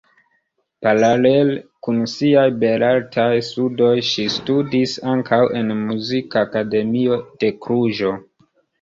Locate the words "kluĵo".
7.65-8.21